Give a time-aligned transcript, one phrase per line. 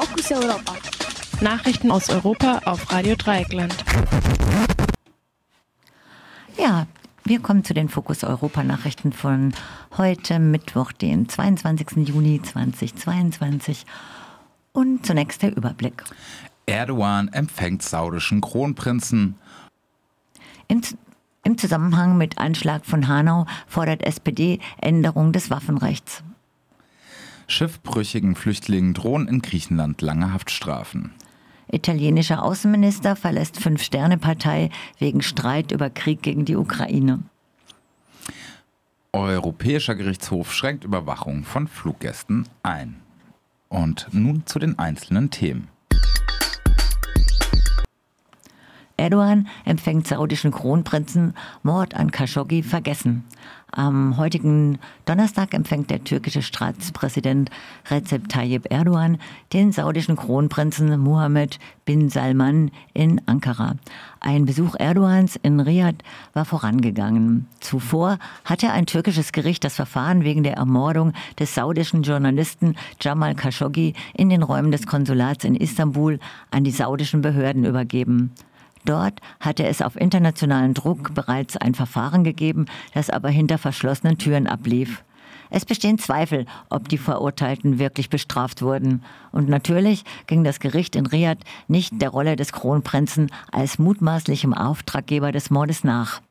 [0.00, 0.74] Fokus Europa.
[1.40, 3.74] Nachrichten aus Europa auf Radio Dreieckland.
[6.56, 6.86] Ja,
[7.24, 9.52] wir kommen zu den Fokus Europa Nachrichten von
[9.96, 12.08] heute Mittwoch, den 22.
[12.08, 13.86] Juni 2022.
[14.72, 16.04] Und zunächst der Überblick.
[16.66, 19.34] Erdogan empfängt saudischen Kronprinzen.
[20.68, 20.80] In,
[21.42, 26.22] Im Zusammenhang mit Anschlag von Hanau fordert SPD Änderung des Waffenrechts.
[27.48, 31.12] Schiffbrüchigen Flüchtlingen drohen in Griechenland lange Haftstrafen.
[31.70, 37.20] Italienischer Außenminister verlässt Fünf-Sterne-Partei wegen Streit über Krieg gegen die Ukraine.
[39.12, 43.00] Europäischer Gerichtshof schränkt Überwachung von Fluggästen ein.
[43.68, 45.68] Und nun zu den einzelnen Themen.
[49.08, 53.24] Erdogan empfängt saudischen Kronprinzen, Mord an Khashoggi vergessen.
[53.70, 57.50] Am heutigen Donnerstag empfängt der türkische Staatspräsident
[57.90, 59.18] Recep Tayyip Erdogan
[59.54, 63.76] den saudischen Kronprinzen Mohammed bin Salman in Ankara.
[64.20, 66.02] Ein Besuch Erdogans in Riyadh
[66.34, 67.46] war vorangegangen.
[67.60, 73.94] Zuvor hatte ein türkisches Gericht das Verfahren wegen der Ermordung des saudischen Journalisten Jamal Khashoggi
[74.14, 76.18] in den Räumen des Konsulats in Istanbul
[76.50, 78.32] an die saudischen Behörden übergeben.
[78.88, 84.46] Dort hatte es auf internationalen Druck bereits ein Verfahren gegeben, das aber hinter verschlossenen Türen
[84.46, 85.04] ablief.
[85.50, 89.02] Es bestehen Zweifel, ob die Verurteilten wirklich bestraft wurden.
[89.30, 95.32] Und natürlich ging das Gericht in Riyadh nicht der Rolle des Kronprinzen als mutmaßlichem Auftraggeber
[95.32, 96.22] des Mordes nach.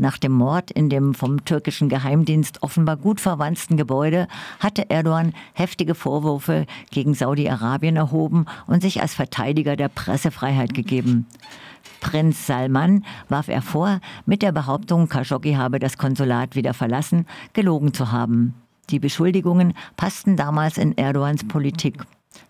[0.00, 4.28] Nach dem Mord in dem vom türkischen Geheimdienst offenbar gut verwandten Gebäude
[4.60, 11.26] hatte Erdogan heftige Vorwürfe gegen Saudi-Arabien erhoben und sich als Verteidiger der Pressefreiheit gegeben.
[12.08, 17.92] Prinz Salman warf er vor, mit der Behauptung, Khashoggi habe das Konsulat wieder verlassen, gelogen
[17.92, 18.54] zu haben.
[18.88, 22.02] Die Beschuldigungen passten damals in Erdogans Politik.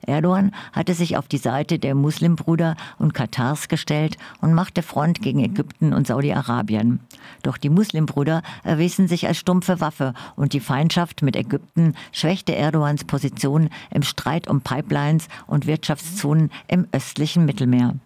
[0.06, 5.40] Erdogan hatte sich auf die Seite der Muslimbrüder und Katars gestellt und machte Front gegen
[5.40, 7.00] Ägypten und Saudi-Arabien.
[7.42, 13.02] Doch die Muslimbrüder erwiesen sich als stumpfe Waffe und die Feindschaft mit Ägypten schwächte Erdogans
[13.02, 17.96] Position im Streit um Pipelines und Wirtschaftszonen im östlichen Mittelmeer.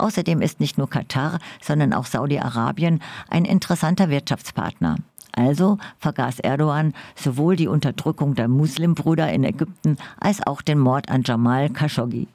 [0.00, 4.96] Außerdem ist nicht nur Katar, sondern auch Saudi-Arabien ein interessanter Wirtschaftspartner.
[5.32, 11.22] Also vergaß Erdogan sowohl die Unterdrückung der Muslimbrüder in Ägypten als auch den Mord an
[11.24, 12.28] Jamal Khashoggi.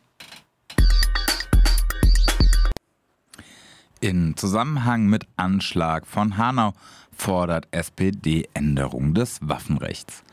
[3.99, 6.73] In Zusammenhang mit Anschlag von Hanau
[7.11, 10.23] fordert SPD Änderung des Waffenrechts.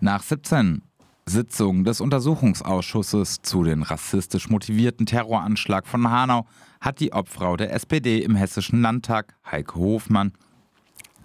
[0.00, 0.80] Nach 17
[1.28, 6.46] Sitzungen des Untersuchungsausschusses zu den rassistisch motivierten Terroranschlag von Hanau
[6.80, 10.32] hat die Obfrau der SPD im Hessischen Landtag, Heike Hofmann,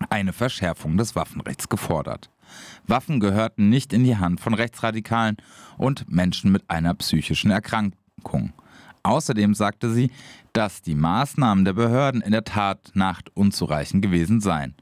[0.10, 2.30] eine Verschärfung des Waffenrechts gefordert.
[2.86, 5.38] Waffen gehörten nicht in die Hand von Rechtsradikalen
[5.78, 8.54] und Menschen mit einer psychischen Erkrankung.
[9.04, 10.12] Außerdem sagte sie,
[10.54, 12.92] dass die Maßnahmen der Behörden in der Tat
[13.34, 14.76] unzureichend gewesen seien.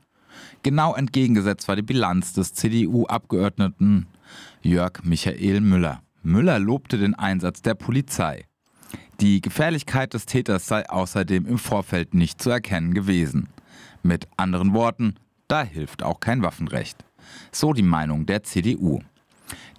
[0.63, 4.07] Genau entgegengesetzt war die Bilanz des CDU-Abgeordneten
[4.61, 6.01] Jörg Michael Müller.
[6.23, 8.45] Müller lobte den Einsatz der Polizei.
[9.19, 13.49] Die Gefährlichkeit des Täters sei außerdem im Vorfeld nicht zu erkennen gewesen.
[14.03, 15.15] Mit anderen Worten,
[15.47, 17.05] da hilft auch kein Waffenrecht.
[17.51, 18.99] So die Meinung der CDU.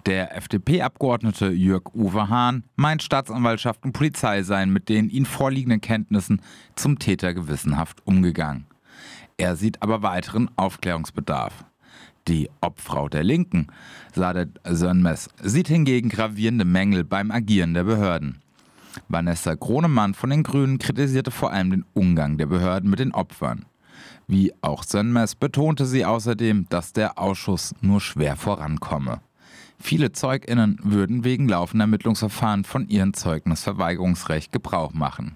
[0.05, 6.41] Der FDP-Abgeordnete Jörg Uwe Hahn meint, Staatsanwaltschaft und Polizei seien mit den ihnen vorliegenden Kenntnissen
[6.75, 8.65] zum Täter gewissenhaft umgegangen.
[9.37, 11.65] Er sieht aber weiteren Aufklärungsbedarf.
[12.27, 13.67] Die Obfrau der Linken,
[14.13, 18.41] Sadet Sönmez, sieht hingegen gravierende Mängel beim Agieren der Behörden.
[19.09, 23.65] Vanessa Gronemann von den Grünen kritisierte vor allem den Umgang der Behörden mit den Opfern.
[24.27, 29.21] Wie auch Sönmez betonte sie außerdem, dass der Ausschuss nur schwer vorankomme.
[29.79, 35.35] Viele ZeugInnen würden wegen laufender Ermittlungsverfahren von ihrem Zeugnisverweigerungsrecht Gebrauch machen.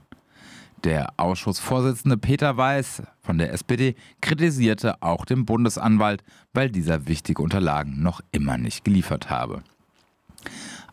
[0.84, 6.24] Der Ausschussvorsitzende Peter Weiß von der SPD kritisierte auch den Bundesanwalt,
[6.54, 9.64] weil dieser wichtige Unterlagen noch immer nicht geliefert habe.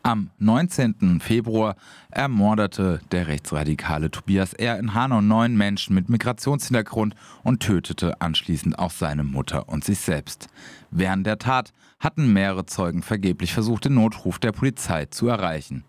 [0.02, 1.20] Am 19.
[1.20, 1.76] Februar
[2.10, 4.78] ermordete der rechtsradikale Tobias R.
[4.80, 7.14] in Hanau neun Menschen mit Migrationshintergrund
[7.44, 10.48] und tötete anschließend auch seine Mutter und sich selbst.
[10.90, 15.84] Während der Tat hatten mehrere Zeugen vergeblich versucht, den Notruf der Polizei zu erreichen.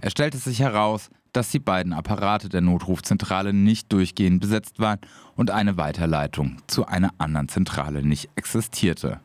[0.00, 5.00] Es stellte sich heraus, dass die beiden Apparate der Notrufzentrale nicht durchgehend besetzt waren
[5.34, 9.20] und eine Weiterleitung zu einer anderen Zentrale nicht existierte.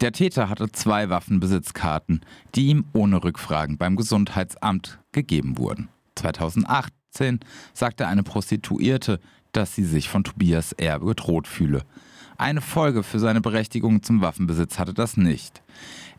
[0.00, 2.22] Der Täter hatte zwei Waffenbesitzkarten,
[2.56, 5.88] die ihm ohne Rückfragen beim Gesundheitsamt gegeben wurden.
[6.16, 7.38] 2018
[7.72, 9.20] sagte eine Prostituierte,
[9.52, 10.98] dass sie sich von Tobias R.
[10.98, 11.82] bedroht fühle.
[12.36, 15.62] Eine Folge für seine Berechtigung zum Waffenbesitz hatte das nicht.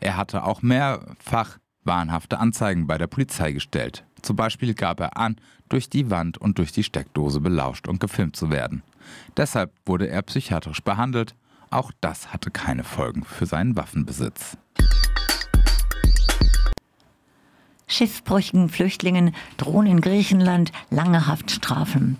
[0.00, 4.04] Er hatte auch mehrfach wahnhafte Anzeigen bei der Polizei gestellt.
[4.22, 5.36] Zum Beispiel gab er an,
[5.68, 8.82] durch die Wand und durch die Steckdose belauscht und gefilmt zu werden.
[9.36, 11.34] Deshalb wurde er psychiatrisch behandelt.
[11.70, 14.56] Auch das hatte keine Folgen für seinen Waffenbesitz.
[17.88, 22.16] Schiffbrüchigen Flüchtlingen drohen in Griechenland lange Haftstrafen.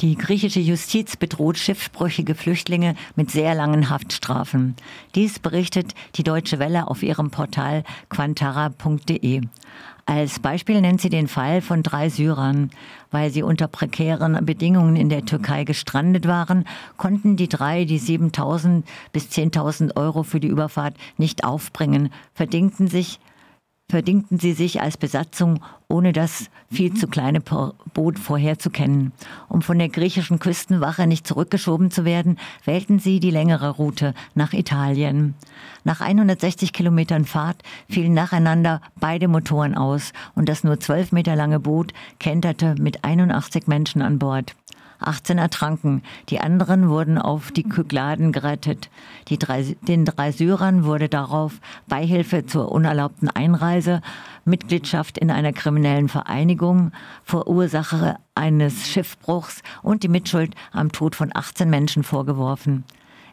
[0.00, 4.74] Die griechische Justiz bedroht schiffsbrüchige Flüchtlinge mit sehr langen Haftstrafen.
[5.14, 9.42] Dies berichtet die Deutsche Welle auf ihrem Portal quantara.de.
[10.06, 12.70] Als Beispiel nennt sie den Fall von drei Syrern.
[13.10, 16.64] Weil sie unter prekären Bedingungen in der Türkei gestrandet waren,
[16.96, 23.20] konnten die drei die 7.000 bis 10.000 Euro für die Überfahrt nicht aufbringen, verdingten sich
[23.90, 29.12] verdingten sie sich als Besatzung, ohne das viel zu kleine Boot vorher zu kennen.
[29.48, 34.52] Um von der griechischen Küstenwache nicht zurückgeschoben zu werden, wählten sie die längere Route nach
[34.52, 35.34] Italien.
[35.84, 41.60] Nach 160 Kilometern Fahrt fielen nacheinander beide Motoren aus und das nur zwölf Meter lange
[41.60, 44.54] Boot kenterte mit 81 Menschen an Bord.
[45.00, 46.02] 18 ertranken.
[46.28, 48.90] Die anderen wurden auf die Kykladen gerettet.
[49.28, 54.00] Drei, den drei Syrern wurde darauf Beihilfe zur unerlaubten Einreise,
[54.44, 56.92] Mitgliedschaft in einer kriminellen Vereinigung,
[57.24, 62.84] Verursacher eines Schiffbruchs und die Mitschuld am Tod von 18 Menschen vorgeworfen.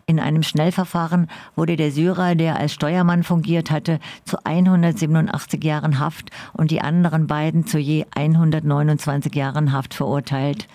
[0.09, 1.27] In einem Schnellverfahren
[1.57, 7.27] wurde der Syrer, der als Steuermann fungiert hatte, zu 187 Jahren Haft und die anderen
[7.27, 10.69] beiden zu je 129 Jahren Haft verurteilt.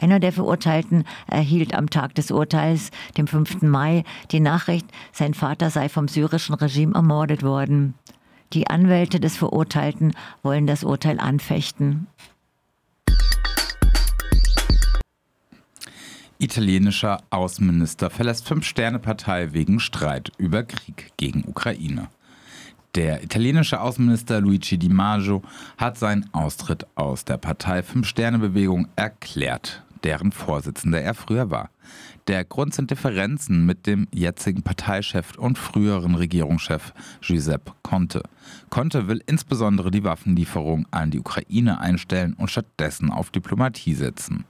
[0.00, 3.62] Einer der Verurteilten erhielt am Tag des Urteils, dem 5.
[3.62, 7.94] Mai, die Nachricht, sein Vater sei vom syrischen Regime ermordet worden.
[8.52, 10.14] Die Anwälte des Verurteilten
[10.44, 12.06] wollen das Urteil anfechten.
[16.38, 22.06] Italienischer Außenminister verlässt Fünf-Sterne-Partei wegen Streit über Krieg gegen Ukraine.
[22.94, 25.42] Der italienische Außenminister Luigi Di Maggio
[25.76, 31.70] hat seinen Austritt aus der Partei Fünf-Sterne-Bewegung erklärt deren Vorsitzender er früher war.
[32.26, 38.22] Der Grund sind Differenzen mit dem jetzigen Parteichef und früheren Regierungschef Giuseppe Conte.
[38.70, 44.44] Conte will insbesondere die Waffenlieferung an die Ukraine einstellen und stattdessen auf Diplomatie setzen.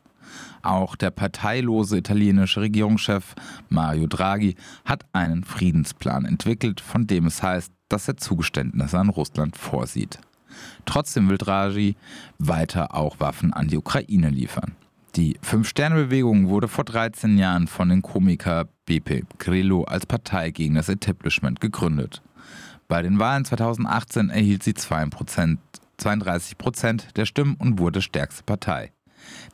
[0.63, 3.35] Auch der parteilose italienische Regierungschef
[3.69, 9.57] Mario Draghi hat einen Friedensplan entwickelt, von dem es heißt, dass er Zugeständnisse an Russland
[9.57, 10.19] vorsieht.
[10.85, 11.97] Trotzdem will Draghi
[12.39, 14.75] weiter auch Waffen an die Ukraine liefern.
[15.19, 20.89] Die Fünf-Sterne-Bewegung wurde vor 13 Jahren von dem Komiker Beppe Grillo als Partei gegen das
[20.89, 22.23] Establishment gegründet.
[22.87, 25.11] Bei den Wahlen 2018 erhielt sie 32
[26.57, 28.93] Prozent der Stimmen und wurde stärkste Partei.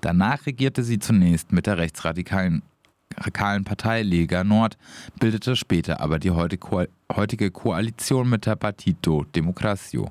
[0.02, 2.60] Danach regierte sie zunächst mit der rechtsradikalen
[3.64, 4.76] Partei Lega Nord,
[5.19, 10.10] bildete später aber die heutige Koalition mit der Partito Democrazio.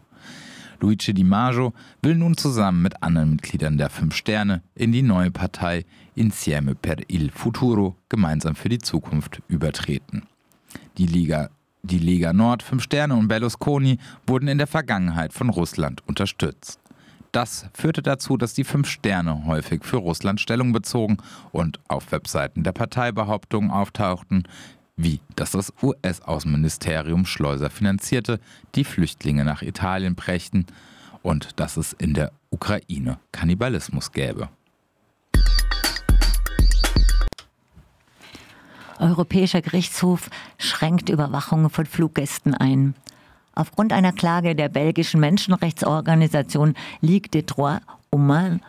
[0.84, 5.32] Luigi Di Maggio will nun zusammen mit anderen Mitgliedern der Fünf Sterne in die neue
[5.32, 10.24] Partei Insieme per il Futuro gemeinsam für die Zukunft übertreten.
[10.98, 11.50] Die Liga
[11.84, 13.98] die Lega Nord, Fünf Sterne und Berlusconi
[14.28, 16.80] wurden in der Vergangenheit von Russland unterstützt.
[17.32, 21.18] Das führte dazu, dass die Fünf Sterne häufig für Russland Stellung bezogen
[21.52, 24.44] und auf Webseiten der Partei Behauptungen auftauchten,
[24.96, 28.40] wie dass das US-Außenministerium Schleuser finanzierte,
[28.76, 30.66] die Flüchtlinge nach Italien brächten
[31.22, 34.50] und dass es in der Ukraine Kannibalismus gäbe.
[39.00, 42.94] Europäischer Gerichtshof schränkt Überwachung von Fluggästen ein.
[43.56, 48.62] Aufgrund einer Klage der belgischen Menschenrechtsorganisation Ligue des Droits Humains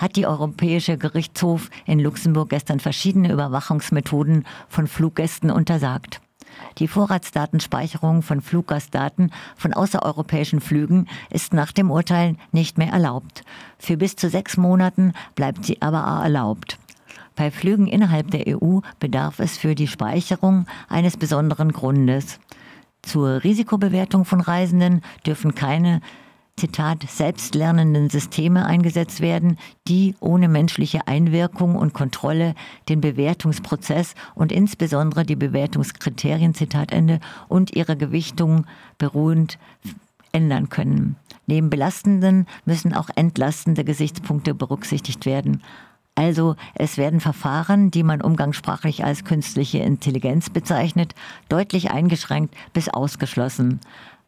[0.00, 6.22] hat die Europäische Gerichtshof in Luxemburg gestern verschiedene Überwachungsmethoden von Fluggästen untersagt.
[6.78, 13.44] Die Vorratsdatenspeicherung von Fluggastdaten von außereuropäischen Flügen ist nach dem Urteil nicht mehr erlaubt.
[13.78, 16.78] Für bis zu sechs Monaten bleibt sie aber erlaubt.
[17.36, 22.40] Bei Flügen innerhalb der EU bedarf es für die Speicherung eines besonderen Grundes.
[23.02, 26.00] Zur Risikobewertung von Reisenden dürfen keine
[26.60, 29.56] Zitat, selbstlernenden Systeme eingesetzt werden,
[29.88, 32.54] die ohne menschliche Einwirkung und Kontrolle
[32.90, 38.66] den Bewertungsprozess und insbesondere die Bewertungskriterien, Zitat Ende, und ihre Gewichtung
[38.98, 39.58] beruhend
[40.32, 41.16] ändern können.
[41.46, 45.62] Neben belastenden müssen auch entlastende Gesichtspunkte berücksichtigt werden.
[46.14, 51.14] Also es werden Verfahren, die man umgangssprachlich als künstliche Intelligenz bezeichnet,
[51.48, 53.80] deutlich eingeschränkt bis ausgeschlossen.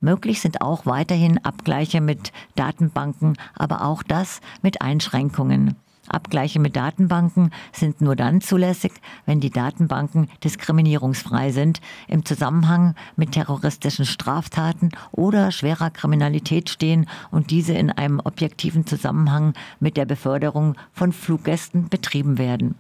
[0.03, 5.77] Möglich sind auch weiterhin Abgleiche mit Datenbanken, aber auch das mit Einschränkungen.
[6.09, 8.93] Abgleiche mit Datenbanken sind nur dann zulässig,
[9.27, 17.53] wenn die Datenbanken diskriminierungsfrei sind im Zusammenhang mit terroristischen Straftaten oder schwerer Kriminalität stehen und
[17.53, 22.75] diese in einem objektiven Zusammenhang mit der Beförderung von Fluggästen betrieben werden.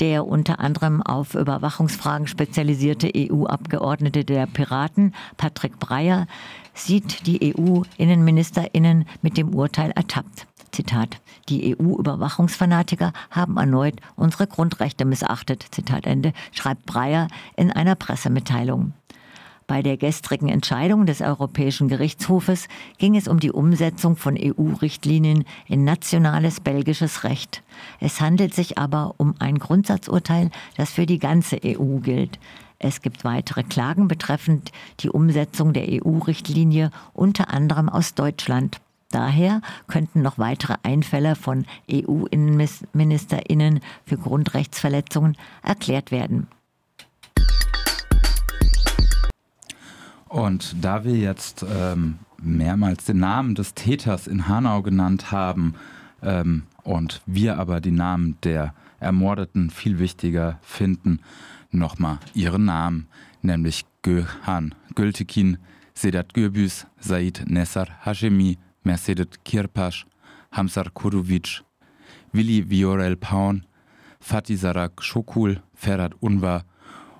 [0.00, 6.28] Der unter anderem auf Überwachungsfragen spezialisierte EU-Abgeordnete der Piraten, Patrick Breyer,
[6.72, 10.46] sieht die EU-Innenministerinnen mit dem Urteil ertappt.
[10.70, 11.20] Zitat.
[11.48, 15.66] Die EU-Überwachungsfanatiker haben erneut unsere Grundrechte missachtet.
[15.72, 17.26] Zitat Ende, schreibt Breyer
[17.56, 18.92] in einer Pressemitteilung.
[19.68, 25.84] Bei der gestrigen Entscheidung des Europäischen Gerichtshofes ging es um die Umsetzung von EU-Richtlinien in
[25.84, 27.62] nationales belgisches Recht.
[28.00, 32.38] Es handelt sich aber um ein Grundsatzurteil, das für die ganze EU gilt.
[32.78, 38.80] Es gibt weitere Klagen betreffend die Umsetzung der EU-Richtlinie, unter anderem aus Deutschland.
[39.10, 46.46] Daher könnten noch weitere Einfälle von EU-Innenministerinnen für Grundrechtsverletzungen erklärt werden.
[50.38, 55.74] Und da wir jetzt ähm, mehrmals den Namen des Täters in Hanau genannt haben
[56.22, 61.18] ähm, und wir aber die Namen der Ermordeten viel wichtiger finden,
[61.72, 63.08] nochmal ihren Namen,
[63.42, 65.58] nämlich Göhan Gültekin,
[65.92, 70.06] Sedat Gürbüz, Said Nessar Hashemi, Mercedes Kirpasch,
[70.52, 71.64] Hamsar Kurovic,
[72.30, 73.66] Willi Viorel Paun,
[74.20, 76.64] Fatih Sarak Schokul, Ferhat Unvar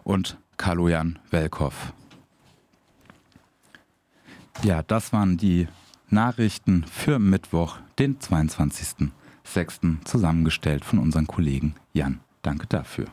[0.05, 1.93] und Kaloyan Welkow.
[4.63, 5.69] Ja, das waren die
[6.11, 10.05] Nachrichten für Mittwoch, den 22.06.
[10.05, 12.21] zusammengestellt von unserem Kollegen Jan.
[12.43, 13.07] Danke dafür.